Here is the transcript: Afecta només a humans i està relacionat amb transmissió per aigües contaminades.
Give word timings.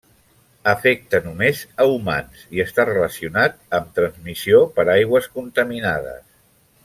Afecta 0.71 1.19
només 1.25 1.59
a 1.83 1.85
humans 1.91 2.41
i 2.59 2.63
està 2.65 2.85
relacionat 2.91 3.61
amb 3.79 3.93
transmissió 3.99 4.63
per 4.79 4.87
aigües 4.95 5.29
contaminades. 5.39 6.25